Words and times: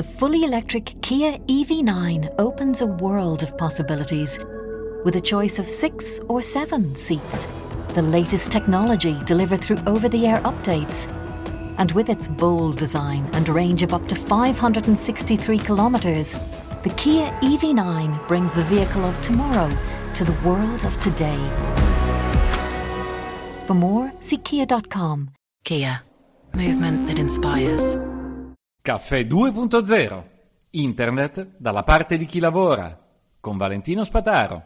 the 0.00 0.14
fully 0.14 0.44
electric 0.44 0.94
Kia 1.02 1.32
EV9 1.40 2.34
opens 2.38 2.80
a 2.80 2.86
world 2.86 3.42
of 3.42 3.54
possibilities 3.58 4.38
with 5.04 5.16
a 5.16 5.20
choice 5.20 5.58
of 5.58 5.66
six 5.66 6.18
or 6.20 6.40
seven 6.40 6.96
seats. 6.96 7.46
The 7.88 8.00
latest 8.00 8.50
technology 8.50 9.14
delivered 9.26 9.62
through 9.62 9.76
over 9.86 10.08
the 10.08 10.26
air 10.26 10.38
updates. 10.38 11.06
And 11.76 11.92
with 11.92 12.08
its 12.08 12.28
bold 12.28 12.78
design 12.78 13.28
and 13.34 13.46
range 13.50 13.82
of 13.82 13.92
up 13.92 14.08
to 14.08 14.14
563 14.14 15.58
kilometres, 15.58 16.32
the 16.82 16.94
Kia 16.96 17.26
EV9 17.42 18.26
brings 18.26 18.54
the 18.54 18.64
vehicle 18.64 19.04
of 19.04 19.20
tomorrow 19.20 19.70
to 20.14 20.24
the 20.24 20.32
world 20.48 20.82
of 20.86 20.98
today. 21.00 21.40
For 23.66 23.74
more, 23.74 24.10
see 24.20 24.38
kia.com. 24.38 25.32
Kia, 25.64 26.00
movement 26.54 27.06
that 27.06 27.18
inspires. 27.18 28.09
Caffè 28.90 29.20
2.0 29.20 30.22
Internet 30.70 31.50
dalla 31.58 31.84
parte 31.84 32.16
di 32.16 32.26
chi 32.26 32.40
lavora 32.40 32.98
con 33.38 33.56
Valentino 33.56 34.02
Spataro. 34.02 34.64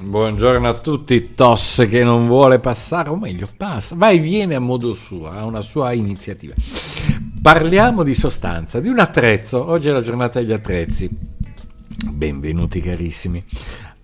Buongiorno 0.00 0.68
a 0.68 0.74
tutti, 0.74 1.32
tosse 1.32 1.86
che 1.88 2.04
non 2.04 2.26
vuole 2.26 2.58
passare, 2.58 3.08
o 3.08 3.16
meglio, 3.16 3.48
passa, 3.56 3.94
va 3.96 4.10
e 4.10 4.18
viene 4.18 4.54
a 4.54 4.60
modo 4.60 4.92
suo, 4.92 5.30
ha 5.30 5.46
una 5.46 5.62
sua 5.62 5.94
iniziativa. 5.94 6.52
Parliamo 7.40 8.02
di 8.02 8.12
sostanza, 8.12 8.80
di 8.80 8.88
un 8.88 8.98
attrezzo, 8.98 9.66
oggi 9.66 9.88
è 9.88 9.92
la 9.92 10.02
giornata 10.02 10.40
degli 10.40 10.52
attrezzi. 10.52 11.08
Benvenuti 12.10 12.80
carissimi. 12.80 13.42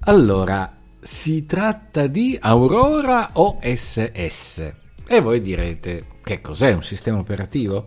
Allora, 0.04 0.77
si 1.00 1.46
tratta 1.46 2.06
di 2.06 2.36
Aurora 2.40 3.30
OSS. 3.32 4.72
E 5.06 5.20
voi 5.20 5.40
direte, 5.40 6.04
che 6.22 6.40
cos'è 6.40 6.72
un 6.72 6.82
sistema 6.82 7.18
operativo? 7.18 7.86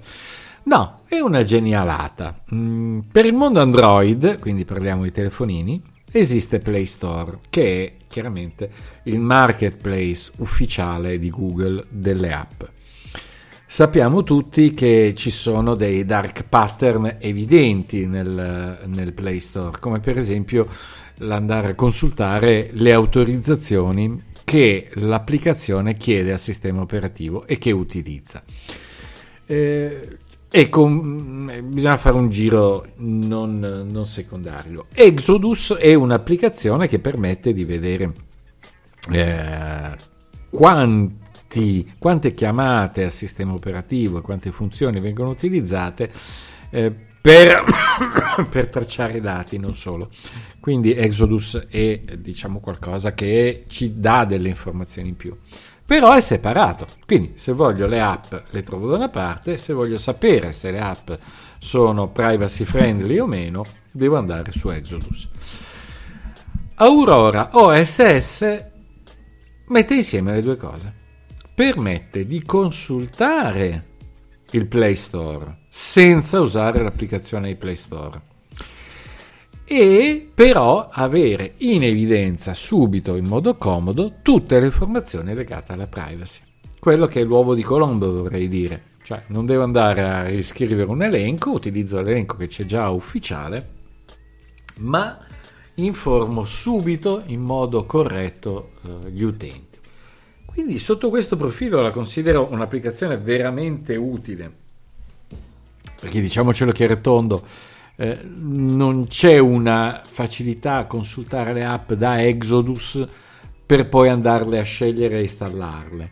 No, 0.63 1.01
è 1.07 1.19
una 1.19 1.43
genialata. 1.43 2.43
Mm, 2.53 2.99
per 3.11 3.25
il 3.25 3.33
mondo 3.33 3.59
Android, 3.59 4.39
quindi 4.39 4.65
parliamo 4.65 5.03
di 5.03 5.11
telefonini, 5.11 5.81
esiste 6.11 6.59
Play 6.59 6.85
Store, 6.85 7.39
che 7.49 7.85
è 7.85 8.05
chiaramente 8.07 8.69
il 9.03 9.19
marketplace 9.19 10.31
ufficiale 10.37 11.17
di 11.17 11.29
Google 11.29 11.83
delle 11.89 12.33
app. 12.33 12.63
Sappiamo 13.71 14.21
tutti 14.23 14.73
che 14.73 15.13
ci 15.15 15.29
sono 15.29 15.75
dei 15.75 16.03
dark 16.03 16.43
pattern 16.43 17.15
evidenti 17.19 18.05
nel, 18.05 18.79
nel 18.83 19.13
Play 19.13 19.39
Store, 19.39 19.79
come 19.79 20.01
per 20.01 20.17
esempio 20.17 20.67
l'andare 21.19 21.69
a 21.69 21.75
consultare 21.75 22.69
le 22.73 22.91
autorizzazioni 22.91 24.23
che 24.43 24.89
l'applicazione 24.95 25.95
chiede 25.95 26.33
al 26.33 26.39
sistema 26.39 26.81
operativo 26.81 27.47
e 27.47 27.57
che 27.57 27.71
utilizza. 27.71 28.43
Eh, 29.45 30.17
Ecco, 30.53 30.85
mm, 30.85 31.71
bisogna 31.71 31.95
fare 31.95 32.17
un 32.17 32.29
giro 32.29 32.87
non, 32.97 33.87
non, 33.89 34.05
secondario. 34.05 34.87
Exodus 34.93 35.75
è 35.75 35.93
un'applicazione 35.93 36.89
che 36.89 36.99
permette 36.99 37.53
di 37.53 37.63
vedere 37.63 38.11
eh, 39.13 39.95
quanti, 40.49 41.20
quante 41.97 42.33
chiamate 42.33 43.03
al 43.03 43.11
sistema 43.11 43.53
operativo 43.53 44.19
e 44.19 44.21
quante 44.21 44.51
funzioni 44.51 44.99
vengono 44.99 45.29
utilizzate 45.29 46.09
eh, 46.69 46.91
per, 47.21 47.63
per, 48.49 48.69
tracciare 48.69 49.17
i 49.17 49.21
dati, 49.21 49.57
non 49.57 49.73
solo. 49.73 50.09
Quindi 50.59 50.93
Exodus 50.93 51.65
è 51.69 52.01
diciamo 52.17 52.59
qualcosa 52.59 53.13
che 53.13 53.65
ci 53.67 53.99
dà 53.99 54.25
delle 54.25 54.49
informazioni 54.49 55.09
in 55.09 55.15
più 55.15 55.35
però 55.91 56.13
è 56.13 56.21
separato. 56.21 56.87
Quindi 57.05 57.33
se 57.35 57.51
voglio 57.51 57.85
le 57.85 57.99
app 57.99 58.33
le 58.51 58.63
trovo 58.63 58.87
da 58.87 58.95
una 58.95 59.09
parte, 59.09 59.57
se 59.57 59.73
voglio 59.73 59.97
sapere 59.97 60.53
se 60.53 60.71
le 60.71 60.79
app 60.79 61.11
sono 61.57 62.07
privacy 62.07 62.63
friendly 62.63 63.19
o 63.19 63.25
meno, 63.25 63.65
devo 63.91 64.15
andare 64.15 64.53
su 64.53 64.69
Exodus. 64.69 65.27
Aurora 66.75 67.49
OSS 67.51 68.63
mette 69.65 69.93
insieme 69.93 70.31
le 70.31 70.41
due 70.41 70.55
cose. 70.55 70.99
Permette 71.53 72.25
di 72.25 72.43
consultare 72.43 73.85
il 74.51 74.67
Play 74.67 74.95
Store 74.95 75.59
senza 75.69 76.39
usare 76.39 76.81
l'applicazione 76.81 77.49
di 77.49 77.55
Play 77.55 77.75
Store 77.75 78.21
e 79.65 80.29
però 80.33 80.87
avere 80.89 81.53
in 81.57 81.83
evidenza 81.83 82.53
subito 82.53 83.15
in 83.15 83.25
modo 83.25 83.55
comodo 83.55 84.15
tutte 84.21 84.59
le 84.59 84.65
informazioni 84.65 85.33
legate 85.33 85.73
alla 85.73 85.87
privacy. 85.87 86.41
Quello 86.79 87.05
che 87.05 87.21
è 87.21 87.23
l'uovo 87.23 87.53
di 87.53 87.63
Colombo 87.63 88.11
vorrei 88.11 88.47
dire, 88.47 88.83
cioè 89.03 89.23
non 89.27 89.45
devo 89.45 89.63
andare 89.63 90.03
a 90.03 90.23
riscrivere 90.23 90.89
un 90.89 91.03
elenco, 91.03 91.51
utilizzo 91.51 92.01
l'elenco 92.01 92.37
che 92.37 92.47
c'è 92.47 92.65
già 92.65 92.89
ufficiale, 92.89 93.69
ma 94.79 95.19
informo 95.75 96.43
subito 96.43 97.23
in 97.27 97.41
modo 97.41 97.85
corretto 97.85 98.71
eh, 98.83 99.11
gli 99.11 99.23
utenti. 99.23 99.70
Quindi 100.53 100.79
sotto 100.79 101.09
questo 101.09 101.37
profilo 101.37 101.81
la 101.81 101.91
considero 101.91 102.49
un'applicazione 102.51 103.17
veramente 103.17 103.95
utile, 103.95 104.51
perché 105.99 106.19
diciamocelo 106.19 106.73
chiaro 106.73 106.93
e 106.93 107.01
tondo, 107.01 107.43
eh, 107.95 108.19
non 108.23 109.07
c'è 109.07 109.37
una 109.37 110.01
facilità 110.05 110.77
a 110.77 110.85
consultare 110.85 111.53
le 111.53 111.63
app 111.63 111.93
da 111.93 112.21
Exodus 112.21 113.01
per 113.65 113.87
poi 113.87 114.09
andarle 114.09 114.59
a 114.59 114.63
scegliere 114.63 115.19
e 115.19 115.21
installarle. 115.21 116.11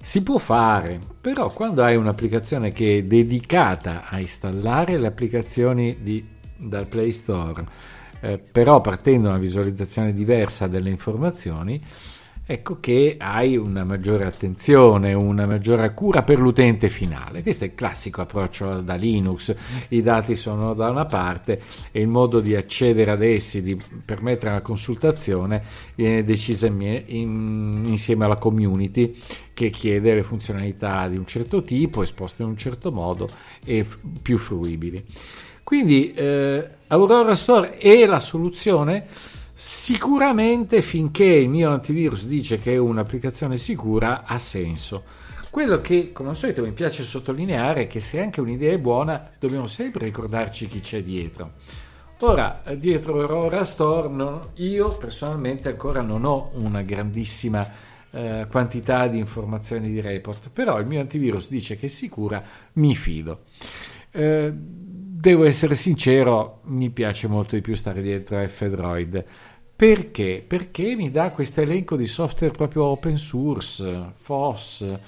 Si 0.00 0.22
può 0.22 0.38
fare, 0.38 0.98
però 1.20 1.52
quando 1.52 1.82
hai 1.82 1.96
un'applicazione 1.96 2.72
che 2.72 2.98
è 2.98 3.02
dedicata 3.02 4.04
a 4.08 4.18
installare 4.18 4.96
le 4.96 5.08
applicazioni 5.08 5.98
di, 6.00 6.24
dal 6.56 6.86
Play 6.86 7.10
Store, 7.10 7.64
eh, 8.20 8.38
però 8.38 8.80
partendo 8.80 9.24
da 9.24 9.30
una 9.30 9.38
visualizzazione 9.38 10.14
diversa 10.14 10.68
delle 10.68 10.88
informazioni, 10.88 11.82
ecco 12.46 12.78
che 12.78 13.16
hai 13.18 13.56
una 13.56 13.84
maggiore 13.84 14.24
attenzione, 14.24 15.14
una 15.14 15.46
maggiore 15.46 15.94
cura 15.94 16.22
per 16.22 16.38
l'utente 16.38 16.88
finale. 16.88 17.42
Questo 17.42 17.64
è 17.64 17.68
il 17.68 17.74
classico 17.74 18.20
approccio 18.20 18.80
da 18.80 18.94
Linux, 18.94 19.54
i 19.88 20.02
dati 20.02 20.34
sono 20.34 20.74
da 20.74 20.90
una 20.90 21.06
parte 21.06 21.60
e 21.90 22.00
il 22.00 22.08
modo 22.08 22.40
di 22.40 22.54
accedere 22.54 23.10
ad 23.10 23.22
essi, 23.22 23.62
di 23.62 23.80
permettere 24.04 24.52
la 24.52 24.60
consultazione, 24.60 25.62
viene 25.94 26.22
deciso 26.22 26.66
in, 26.66 27.84
insieme 27.86 28.24
alla 28.26 28.36
community 28.36 29.18
che 29.54 29.70
chiede 29.70 30.14
le 30.14 30.22
funzionalità 30.22 31.08
di 31.08 31.16
un 31.16 31.26
certo 31.26 31.62
tipo, 31.62 32.02
esposte 32.02 32.42
in 32.42 32.48
un 32.48 32.56
certo 32.56 32.92
modo 32.92 33.28
e 33.64 33.84
f- 33.84 33.98
più 34.20 34.36
fruibili. 34.36 35.02
Quindi 35.62 36.12
eh, 36.12 36.68
Aurora 36.88 37.34
Store 37.34 37.78
è 37.78 38.04
la 38.04 38.20
soluzione 38.20 39.06
Sicuramente 39.56 40.82
finché 40.82 41.24
il 41.24 41.48
mio 41.48 41.70
antivirus 41.70 42.26
dice 42.26 42.58
che 42.58 42.72
è 42.72 42.76
un'applicazione 42.76 43.56
sicura 43.56 44.24
ha 44.24 44.38
senso. 44.38 45.04
Quello 45.48 45.80
che, 45.80 46.10
come 46.10 46.30
al 46.30 46.36
solito, 46.36 46.62
mi 46.62 46.72
piace 46.72 47.04
sottolineare 47.04 47.82
è 47.82 47.86
che 47.86 48.00
se 48.00 48.20
anche 48.20 48.40
un'idea 48.40 48.72
è 48.72 48.78
buona, 48.78 49.30
dobbiamo 49.38 49.68
sempre 49.68 50.06
ricordarci 50.06 50.66
chi 50.66 50.80
c'è 50.80 51.04
dietro. 51.04 51.52
Ora, 52.20 52.62
dietro 52.76 53.20
Aurora 53.20 53.64
Store, 53.64 54.08
no, 54.08 54.50
io 54.54 54.96
personalmente 54.96 55.68
ancora 55.68 56.00
non 56.00 56.24
ho 56.24 56.50
una 56.54 56.82
grandissima 56.82 57.70
eh, 58.10 58.46
quantità 58.50 59.06
di 59.06 59.18
informazioni 59.18 59.92
di 59.92 60.00
report, 60.00 60.50
però 60.50 60.80
il 60.80 60.86
mio 60.86 61.00
antivirus 61.00 61.48
dice 61.48 61.76
che 61.76 61.86
è 61.86 61.88
sicura, 61.88 62.42
mi 62.74 62.96
fido. 62.96 63.42
Eh, 64.10 64.52
devo 65.24 65.44
essere 65.44 65.74
sincero, 65.74 66.60
mi 66.64 66.90
piace 66.90 67.28
molto 67.28 67.54
di 67.54 67.62
più 67.62 67.74
stare 67.74 68.02
dietro 68.02 68.36
a 68.36 68.46
F-Droid. 68.46 69.24
Perché? 69.74 70.44
Perché 70.46 70.94
mi 70.94 71.10
dà 71.10 71.30
questo 71.30 71.62
elenco 71.62 71.96
di 71.96 72.04
software 72.04 72.52
proprio 72.52 72.84
open 72.84 73.16
source, 73.16 74.10
FOSS, 74.12 74.98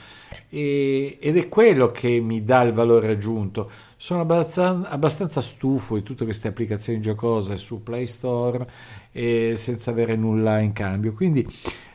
e, 0.48 1.18
ed 1.20 1.36
è 1.36 1.48
quello 1.50 1.90
che 1.90 2.18
mi 2.20 2.42
dà 2.44 2.62
il 2.62 2.72
valore 2.72 3.12
aggiunto. 3.12 3.70
Sono 3.98 4.22
abbastanza, 4.22 4.88
abbastanza 4.88 5.42
stufo 5.42 5.96
di 5.96 6.02
tutte 6.02 6.24
queste 6.24 6.48
applicazioni 6.48 6.98
giocose 7.02 7.58
su 7.58 7.82
Play 7.82 8.06
Store 8.06 8.66
e 9.12 9.52
senza 9.54 9.90
avere 9.90 10.16
nulla 10.16 10.60
in 10.60 10.72
cambio. 10.72 11.12
Quindi 11.12 11.46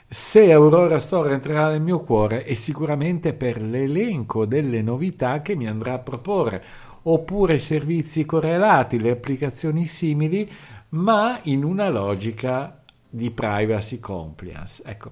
se 0.08 0.52
Aurora 0.52 1.00
Store 1.00 1.34
entrerà 1.34 1.72
nel 1.72 1.82
mio 1.82 2.02
cuore 2.02 2.44
è 2.44 2.54
sicuramente 2.54 3.34
per 3.34 3.60
l'elenco 3.60 4.46
delle 4.46 4.84
novità 4.84 5.42
che 5.42 5.56
mi 5.56 5.68
andrà 5.68 5.94
a 5.94 6.00
proporre 6.00 6.64
oppure 7.04 7.58
servizi 7.58 8.26
correlati, 8.26 9.00
le 9.00 9.12
applicazioni 9.12 9.86
simili, 9.86 10.50
ma 10.90 11.40
in 11.44 11.64
una 11.64 11.90
logica 11.90 12.84
di 13.10 13.32
privacy 13.32 14.00
compliance. 14.00 14.84
Ecco, 14.86 15.12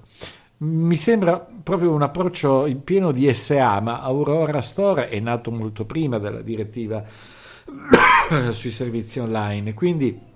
mi 0.59 0.95
sembra 0.95 1.39
proprio 1.39 1.91
un 1.93 2.01
approccio 2.01 2.67
pieno 2.83 3.11
di 3.11 3.31
SA, 3.33 3.79
ma 3.79 4.01
Aurora 4.01 4.61
Store 4.61 5.09
è 5.09 5.19
nato 5.19 5.51
molto 5.51 5.85
prima 5.85 6.17
della 6.17 6.41
direttiva 6.41 7.03
sui 8.51 8.71
servizi 8.71 9.19
online, 9.19 9.73
quindi 9.73 10.27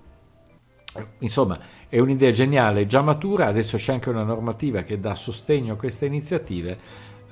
insomma 1.19 1.59
È 1.93 1.99
un'idea 1.99 2.31
geniale, 2.31 2.87
già 2.87 3.03
matura, 3.03 3.45
adesso 3.45 3.77
c'è 3.77 3.93
anche 3.93 4.09
una 4.09 4.23
normativa 4.23 4.81
che 4.81 4.99
dà 4.99 5.13
sostegno 5.13 5.73
a 5.73 5.77
queste 5.77 6.07
iniziative. 6.07 6.75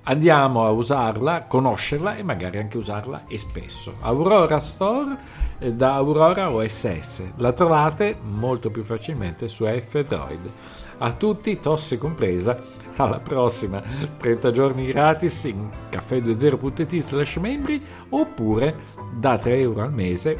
Andiamo 0.04 0.66
a 0.66 0.72
usarla, 0.72 1.44
conoscerla 1.44 2.16
e 2.16 2.24
magari 2.24 2.58
anche 2.58 2.78
usarla 2.78 3.26
e 3.28 3.38
spesso. 3.38 3.98
Aurora 4.02 4.60
Store 4.60 5.16
eh, 5.60 5.74
da 5.74 5.94
Aurora 5.94 6.50
OSS. 6.50 7.34
La 7.36 7.52
trovate 7.52 8.18
molto 8.20 8.72
più 8.72 8.84
facilmente 8.84 9.48
su 9.48 9.66
F-Droid. 9.66 10.52
A 10.98 11.14
tutti, 11.14 11.60
tosse 11.60 12.00
compresa, 12.00 12.60
alla 12.96 13.20
prossima. 13.20 13.82
30 14.18 14.52
giorni 14.52 14.88
gratis 14.88 15.44
in 15.44 15.70
caffè20.it 15.92 16.98
slash 16.98 17.36
membri 17.38 17.84
oppure 18.10 18.76
da 19.14 19.38
3 19.38 19.60
euro 19.60 19.82
al 19.84 19.94
mese, 19.94 20.38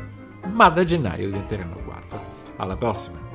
ma 0.52 0.70
da 0.70 0.84
gennaio 0.84 1.28
diventeranno 1.28 1.78
4. 1.86 2.22
Alla 2.58 2.76
prossima. 2.76 3.31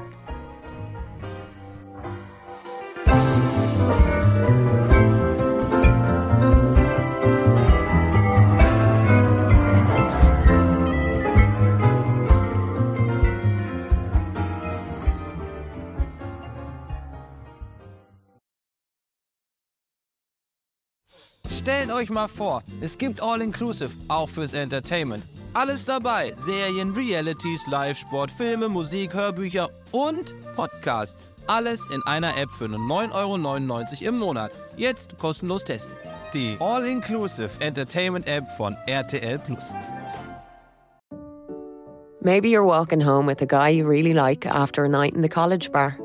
Stellt 21.67 21.91
euch 21.91 22.11
mal 22.11 22.29
vor, 22.29 22.63
es 22.81 22.97
gibt 22.97 23.21
All-Inclusive, 23.21 23.91
auch 24.07 24.29
fürs 24.29 24.53
Entertainment. 24.53 25.25
Alles 25.53 25.85
dabei: 25.85 26.33
Serien, 26.37 26.93
Realities, 26.93 27.67
Live-Sport, 27.67 28.31
Filme, 28.31 28.69
Musik, 28.69 29.13
Hörbücher 29.13 29.69
und 29.91 30.37
Podcasts. 30.55 31.29
Alles 31.49 31.85
in 31.93 32.01
einer 32.07 32.39
App 32.39 32.53
für 32.53 32.69
nur 32.69 32.79
9,99 32.79 34.03
Euro 34.03 34.09
im 34.09 34.19
Monat. 34.21 34.53
Jetzt 34.77 35.19
kostenlos 35.19 35.65
testen. 35.65 35.97
Die 36.33 36.57
All-Inclusive 36.61 37.51
Entertainment 37.59 38.29
App 38.29 38.49
von 38.57 38.77
RTL 38.87 39.41
Plus. 39.41 39.75
Maybe 42.21 42.49
you're 42.49 42.65
walking 42.65 43.05
home 43.05 43.27
with 43.27 43.43
a 43.43 43.45
guy 43.45 43.71
you 43.71 43.89
really 43.89 44.15
like 44.15 44.47
after 44.47 44.85
a 44.85 44.89
night 44.89 45.17
in 45.17 45.23
the 45.23 45.29
college 45.29 45.73
bar. 45.73 45.99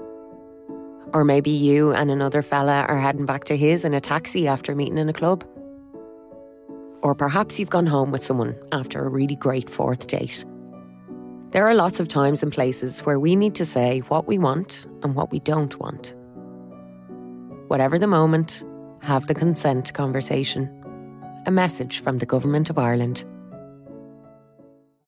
Or 1.13 1.23
maybe 1.23 1.51
you 1.51 1.91
and 1.91 2.09
another 2.09 2.41
fella 2.41 2.85
are 2.87 2.99
heading 2.99 3.27
back 3.27 3.43
to 3.43 3.55
his 3.55 3.85
in 3.85 3.93
a 3.93 4.01
taxi 4.01 4.47
after 4.47 4.73
meeting 4.73 4.97
in 4.97 5.07
a 5.07 5.13
club. 5.13 5.43
Or 7.03 7.15
perhaps 7.15 7.59
you've 7.59 7.69
gone 7.69 7.87
home 7.87 8.11
with 8.11 8.23
someone 8.23 8.55
after 8.71 9.03
a 9.03 9.09
really 9.09 9.35
great 9.35 9.69
fourth 9.69 10.07
date. 10.07 10.45
There 11.51 11.67
are 11.67 11.73
lots 11.73 11.99
of 11.99 12.07
times 12.07 12.43
and 12.43 12.53
places 12.53 13.01
where 13.01 13.19
we 13.19 13.35
need 13.35 13.55
to 13.55 13.65
say 13.65 13.99
what 14.07 14.27
we 14.27 14.37
want 14.37 14.85
and 15.03 15.15
what 15.15 15.31
we 15.31 15.39
don't 15.39 15.77
want. 15.79 16.13
Whatever 17.67 17.99
the 17.99 18.07
moment, 18.07 18.63
have 19.01 19.27
the 19.27 19.33
consent 19.33 19.93
conversation. 19.93 20.69
A 21.45 21.51
message 21.51 21.99
from 21.99 22.19
the 22.19 22.25
Government 22.25 22.69
of 22.69 22.77
Ireland 22.77 23.25